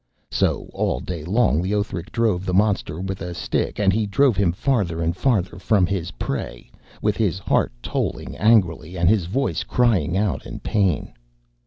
So 0.31 0.67
all 0.73 0.99
day 0.99 1.23
long 1.23 1.61
Leothric 1.61 2.11
drove 2.11 2.43
the 2.43 2.55
monster 2.55 2.99
with 2.99 3.21
a 3.21 3.35
stick, 3.35 3.77
and 3.77 3.93
he 3.93 4.07
drove 4.07 4.35
him 4.35 4.51
farther 4.51 4.99
and 4.99 5.15
farther 5.15 5.59
from 5.59 5.85
his 5.85 6.09
prey, 6.09 6.71
with 7.03 7.17
his 7.17 7.37
heart 7.37 7.71
tolling 7.83 8.35
angrily 8.35 8.97
and 8.97 9.07
his 9.07 9.27
voice 9.27 9.63
crying 9.63 10.17
out 10.17 10.41
for 10.41 10.57
pain. 10.57 11.13